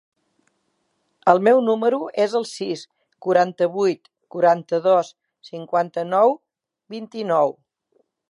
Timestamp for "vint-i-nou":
6.97-7.55